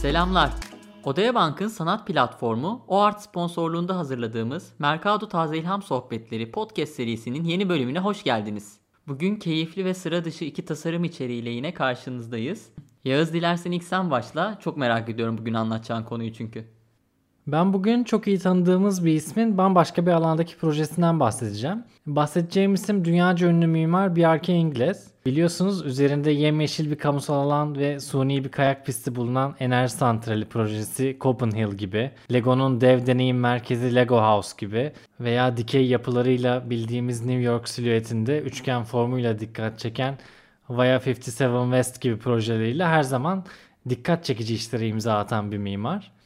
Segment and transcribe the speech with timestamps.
[0.00, 0.50] Selamlar.
[1.04, 7.98] Odaya Bank'ın sanat platformu OART sponsorluğunda hazırladığımız Mercado Taze İlham Sohbetleri podcast serisinin yeni bölümüne
[7.98, 8.80] hoş geldiniz.
[9.08, 12.70] Bugün keyifli ve sıra dışı iki tasarım içeriğiyle yine karşınızdayız.
[13.04, 14.58] Yağız dilersen ilk sen başla.
[14.60, 16.79] Çok merak ediyorum bugün anlatacağın konuyu çünkü.
[17.52, 21.84] Ben bugün çok iyi tanıdığımız bir ismin bambaşka bir alandaki projesinden bahsedeceğim.
[22.06, 25.06] Bahsedeceğim isim dünyaca ünlü mimar Bjarke Ingles.
[25.26, 31.16] Biliyorsunuz üzerinde yemyeşil bir kamusal alan ve suni bir kayak pisti bulunan enerji santrali projesi
[31.20, 37.68] Copenhagen gibi, Lego'nun dev deneyim merkezi Lego House gibi veya dikey yapılarıyla bildiğimiz New York
[37.68, 40.18] silüetinde üçgen formuyla dikkat çeken
[40.70, 41.20] Via 57
[41.70, 43.44] West gibi projeleriyle her zaman
[43.88, 46.19] dikkat çekici işlere imza atan bir mimar.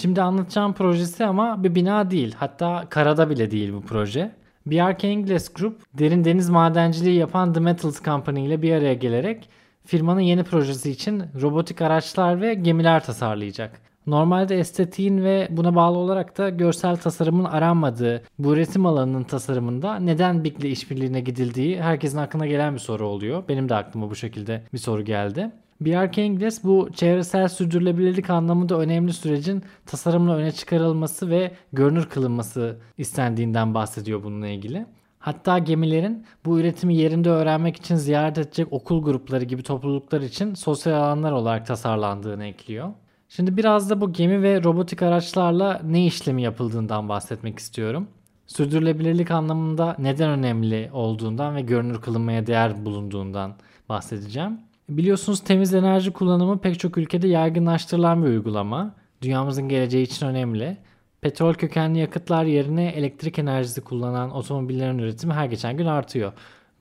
[0.00, 2.34] Şimdi anlatacağım projesi ama bir bina değil.
[2.38, 4.32] Hatta karada bile değil bu proje.
[4.66, 9.48] BRK Ingles Group derin deniz madenciliği yapan The Metals Company ile bir araya gelerek
[9.84, 13.80] firmanın yeni projesi için robotik araçlar ve gemiler tasarlayacak.
[14.06, 20.44] Normalde estetiğin ve buna bağlı olarak da görsel tasarımın aranmadığı bu üretim alanının tasarımında neden
[20.44, 23.44] Big ile işbirliğine gidildiği herkesin aklına gelen bir soru oluyor.
[23.48, 25.50] Benim de aklıma bu şekilde bir soru geldi.
[25.80, 33.74] BRK Ingles bu çevresel sürdürülebilirlik anlamında önemli sürecin tasarımla öne çıkarılması ve görünür kılınması istendiğinden
[33.74, 34.86] bahsediyor bununla ilgili.
[35.18, 40.94] Hatta gemilerin bu üretimi yerinde öğrenmek için ziyaret edecek okul grupları gibi topluluklar için sosyal
[40.94, 42.92] alanlar olarak tasarlandığını ekliyor.
[43.28, 48.08] Şimdi biraz da bu gemi ve robotik araçlarla ne işlemi yapıldığından bahsetmek istiyorum.
[48.46, 53.54] Sürdürülebilirlik anlamında neden önemli olduğundan ve görünür kılınmaya değer bulunduğundan
[53.88, 54.60] bahsedeceğim.
[54.88, 58.94] Biliyorsunuz temiz enerji kullanımı pek çok ülkede yaygınlaştırılan bir uygulama.
[59.22, 60.76] Dünyamızın geleceği için önemli.
[61.20, 66.32] Petrol kökenli yakıtlar yerine elektrik enerjisi kullanan otomobillerin üretimi her geçen gün artıyor.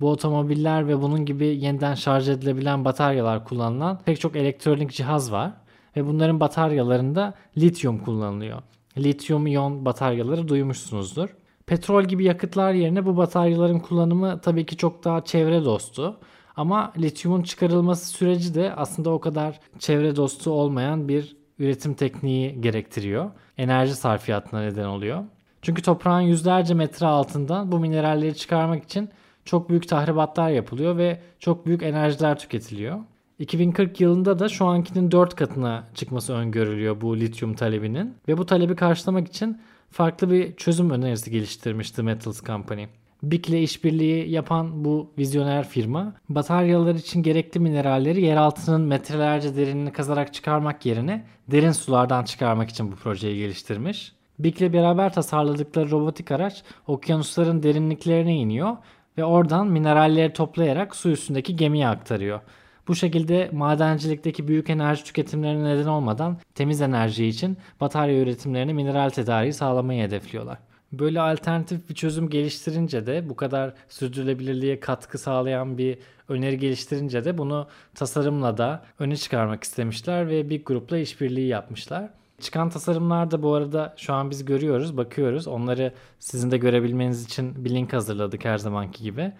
[0.01, 5.51] Bu otomobiller ve bunun gibi yeniden şarj edilebilen bataryalar kullanılan pek çok elektronik cihaz var
[5.95, 8.61] ve bunların bataryalarında lityum kullanılıyor.
[8.97, 11.29] Lityum iyon bataryaları duymuşsunuzdur.
[11.65, 16.17] Petrol gibi yakıtlar yerine bu bataryaların kullanımı tabii ki çok daha çevre dostu.
[16.57, 23.31] Ama lityumun çıkarılması süreci de aslında o kadar çevre dostu olmayan bir üretim tekniği gerektiriyor.
[23.57, 25.23] Enerji sarfiyatına neden oluyor.
[25.61, 29.09] Çünkü toprağın yüzlerce metre altından bu mineralleri çıkarmak için
[29.45, 32.99] çok büyük tahribatlar yapılıyor ve çok büyük enerjiler tüketiliyor.
[33.39, 38.75] 2040 yılında da şu ankinin 4 katına çıkması öngörülüyor bu lityum talebinin ve bu talebi
[38.75, 39.61] karşılamak için
[39.91, 42.85] farklı bir çözüm önerisi geliştirmişti Metals Company.
[43.31, 50.33] BIC ile işbirliği yapan bu vizyoner firma bataryalar için gerekli mineralleri yeraltının metrelerce derinini kazarak
[50.33, 54.11] çıkarmak yerine derin sulardan çıkarmak için bu projeyi geliştirmiş.
[54.39, 58.77] BIC ile beraber tasarladıkları robotik araç okyanusların derinliklerine iniyor
[59.17, 62.39] ve oradan mineralleri toplayarak su üstündeki gemiye aktarıyor.
[62.87, 69.53] Bu şekilde madencilikteki büyük enerji tüketimlerine neden olmadan temiz enerji için batarya üretimlerini mineral tedariği
[69.53, 70.57] sağlamayı hedefliyorlar.
[70.99, 75.97] Böyle alternatif bir çözüm geliştirince de bu kadar sürdürülebilirliğe katkı sağlayan bir
[76.29, 82.09] öneri geliştirince de bunu tasarımla da öne çıkarmak istemişler ve bir grupla işbirliği yapmışlar.
[82.41, 85.47] Çıkan tasarımlar da bu arada şu an biz görüyoruz, bakıyoruz.
[85.47, 89.31] Onları sizin de görebilmeniz için bir link hazırladık her zamanki gibi.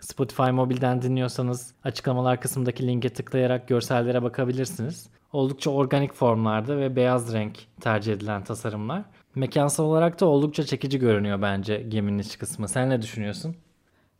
[0.00, 5.08] Spotify mobilden dinliyorsanız açıklamalar kısmındaki linke tıklayarak görsellere bakabilirsiniz.
[5.32, 9.02] Oldukça organik formlarda ve beyaz renk tercih edilen tasarımlar.
[9.34, 12.68] Mekansal olarak da oldukça çekici görünüyor bence geminin iç kısmı.
[12.68, 13.56] Sen ne düşünüyorsun?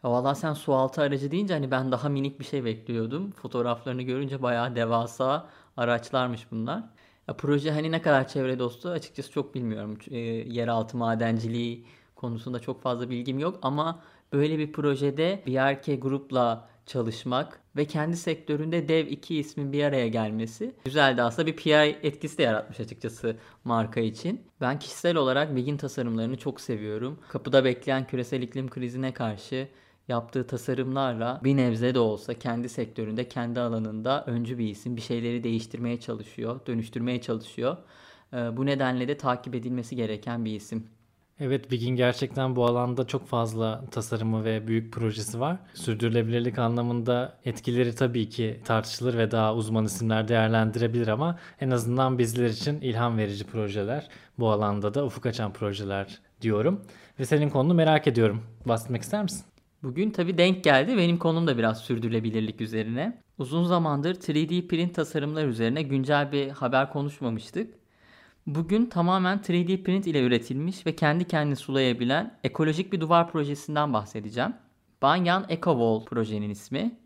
[0.05, 3.31] Ya valla sen su altı aracı deyince hani ben daha minik bir şey bekliyordum.
[3.31, 6.85] Fotoğraflarını görünce bayağı devasa araçlarmış bunlar.
[7.29, 9.99] Ya proje hani ne kadar çevre dostu açıkçası çok bilmiyorum.
[10.11, 11.87] E, yeraltı madenciliği
[12.17, 14.03] konusunda çok fazla bilgim yok ama
[14.33, 20.75] böyle bir projede BRK Group'la çalışmak ve kendi sektöründe dev iki ismin bir araya gelmesi
[20.85, 24.43] güzeldi aslında bir PR etkisi de yaratmış açıkçası marka için.
[24.61, 27.19] Ben kişisel olarak Big'in tasarımlarını çok seviyorum.
[27.29, 29.69] Kapıda bekleyen küresel iklim krizine karşı
[30.09, 34.97] yaptığı tasarımlarla bir nebze de olsa kendi sektöründe, kendi alanında öncü bir isim.
[34.97, 37.77] Bir şeyleri değiştirmeye çalışıyor, dönüştürmeye çalışıyor.
[38.33, 40.87] Bu nedenle de takip edilmesi gereken bir isim.
[41.41, 45.57] Evet Big'in gerçekten bu alanda çok fazla tasarımı ve büyük projesi var.
[45.75, 52.47] Sürdürülebilirlik anlamında etkileri tabii ki tartışılır ve daha uzman isimler değerlendirebilir ama en azından bizler
[52.47, 54.09] için ilham verici projeler.
[54.39, 56.81] Bu alanda da ufuk açan projeler diyorum.
[57.19, 58.43] Ve senin konunu merak ediyorum.
[58.67, 59.45] Bahsetmek ister misin?
[59.83, 60.97] Bugün tabii denk geldi.
[60.97, 63.21] Benim konum da biraz sürdürülebilirlik üzerine.
[63.39, 67.75] Uzun zamandır 3D print tasarımlar üzerine güncel bir haber konuşmamıştık.
[68.47, 74.55] Bugün tamamen 3D print ile üretilmiş ve kendi kendini sulayabilen ekolojik bir duvar projesinden bahsedeceğim.
[75.03, 76.99] Banyan EcoWall projenin ismi.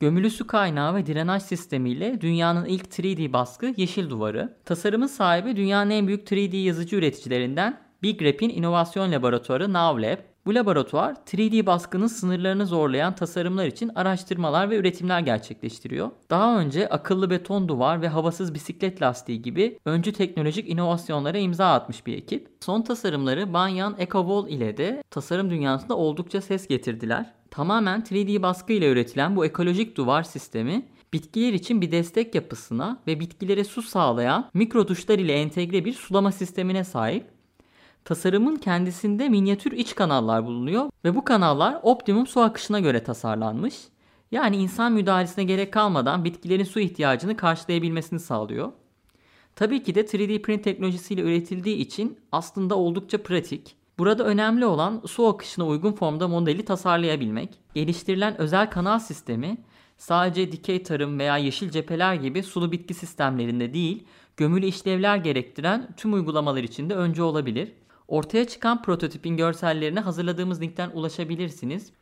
[0.00, 4.56] Gömülü su kaynağı ve drenaj sistemiyle dünyanın ilk 3D baskı Yeşil Duvarı.
[4.64, 10.18] Tasarımın sahibi dünyanın en büyük 3D yazıcı üreticilerinden Big Rap'in inovasyon laboratuvarı NavLab.
[10.48, 16.10] Bu laboratuvar 3D baskının sınırlarını zorlayan tasarımlar için araştırmalar ve üretimler gerçekleştiriyor.
[16.30, 22.06] Daha önce akıllı beton duvar ve havasız bisiklet lastiği gibi öncü teknolojik inovasyonlara imza atmış
[22.06, 22.48] bir ekip.
[22.60, 27.34] Son tasarımları Banyan EcoWall ile de tasarım dünyasında oldukça ses getirdiler.
[27.50, 33.20] Tamamen 3D baskı ile üretilen bu ekolojik duvar sistemi bitkiler için bir destek yapısına ve
[33.20, 37.37] bitkilere su sağlayan mikro duşlar ile entegre bir sulama sistemine sahip.
[38.08, 43.74] Tasarımın kendisinde minyatür iç kanallar bulunuyor ve bu kanallar optimum su akışına göre tasarlanmış.
[44.30, 48.72] Yani insan müdahalesine gerek kalmadan bitkilerin su ihtiyacını karşılayabilmesini sağlıyor.
[49.56, 53.76] Tabii ki de 3D print teknolojisiyle üretildiği için aslında oldukça pratik.
[53.98, 57.50] Burada önemli olan su akışına uygun formda modeli tasarlayabilmek.
[57.74, 59.56] Geliştirilen özel kanal sistemi
[59.98, 64.04] sadece dikey tarım veya yeşil cepheler gibi sulu bitki sistemlerinde değil,
[64.36, 67.72] gömülü işlevler gerektiren tüm uygulamalar için de önce olabilir.
[68.08, 71.92] Ortaya çıkan prototipin görsellerine hazırladığımız linkten ulaşabilirsiniz.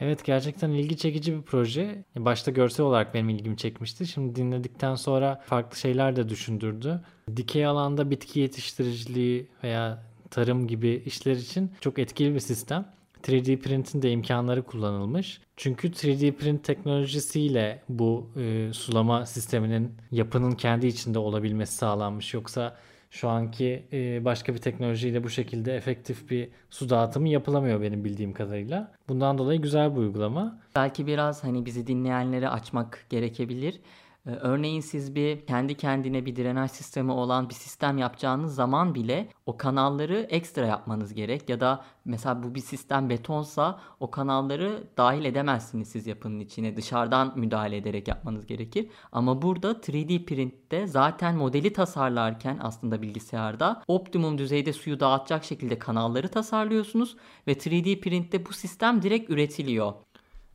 [0.00, 2.04] Evet gerçekten ilgi çekici bir proje.
[2.16, 4.06] Başta görsel olarak benim ilgimi çekmişti.
[4.06, 7.00] Şimdi dinledikten sonra farklı şeyler de düşündürdü.
[7.36, 12.96] Dikey alanda bitki yetiştiriciliği veya tarım gibi işler için çok etkili bir sistem.
[13.22, 15.40] 3D printin de imkanları kullanılmış.
[15.56, 22.34] Çünkü 3D print teknolojisiyle bu e, sulama sisteminin yapının kendi içinde olabilmesi sağlanmış.
[22.34, 22.76] Yoksa
[23.10, 28.32] şu anki e, başka bir teknolojiyle bu şekilde efektif bir su dağıtımı yapılamıyor benim bildiğim
[28.32, 28.92] kadarıyla.
[29.08, 30.60] Bundan dolayı güzel bir uygulama.
[30.76, 33.80] Belki biraz hani bizi dinleyenlere açmak gerekebilir.
[34.26, 39.28] Ee, örneğin siz bir kendi kendine bir drenaj sistemi olan bir sistem yapacağınız zaman bile
[39.46, 45.24] o kanalları ekstra yapmanız gerek ya da mesela bu bir sistem betonsa o kanalları dahil
[45.24, 48.88] edemezsiniz siz yapının içine dışarıdan müdahale ederek yapmanız gerekir.
[49.12, 56.28] Ama burada 3D printte zaten modeli tasarlarken aslında bilgisayarda optimum düzeyde suyu dağıtacak şekilde kanalları
[56.28, 59.92] tasarlıyorsunuz ve 3D printte bu sistem direkt üretiliyor.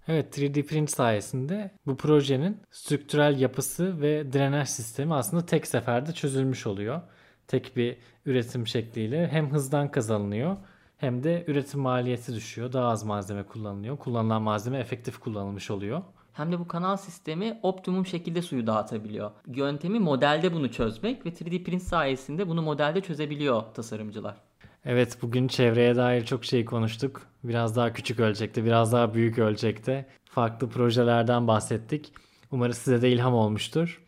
[0.07, 6.67] Evet 3D print sayesinde bu projenin strüktürel yapısı ve drenaj sistemi aslında tek seferde çözülmüş
[6.67, 7.01] oluyor.
[7.47, 10.57] Tek bir üretim şekliyle hem hızdan kazanılıyor
[10.97, 12.73] hem de üretim maliyeti düşüyor.
[12.73, 13.97] Daha az malzeme kullanılıyor.
[13.97, 16.01] Kullanılan malzeme efektif kullanılmış oluyor.
[16.33, 19.31] Hem de bu kanal sistemi optimum şekilde suyu dağıtabiliyor.
[19.47, 24.50] Yöntemi modelde bunu çözmek ve 3D print sayesinde bunu modelde çözebiliyor tasarımcılar.
[24.85, 27.21] Evet bugün çevreye dair çok şey konuştuk.
[27.43, 32.13] Biraz daha küçük ölçekte, biraz daha büyük ölçekte farklı projelerden bahsettik.
[32.51, 34.01] Umarız size de ilham olmuştur.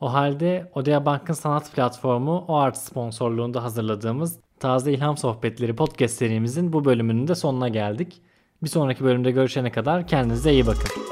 [0.00, 6.84] O halde Odea Bank'ın sanat platformu OART sponsorluğunda hazırladığımız Taze İlham Sohbetleri podcast serimizin bu
[6.84, 8.20] bölümünün de sonuna geldik.
[8.62, 11.02] Bir sonraki bölümde görüşene kadar kendinize iyi bakın.